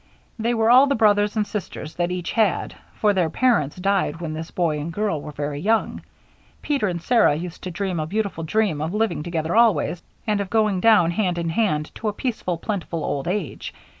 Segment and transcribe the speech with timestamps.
[0.39, 4.33] They were all the brothers and sisters that each had, for their parents died when
[4.33, 6.01] this boy and girl were very young.
[6.63, 10.49] Peter and Sarah used to dream a beautiful dream of living together always, and of
[10.49, 13.75] going down hand in hand to a peaceful, plentiful old age.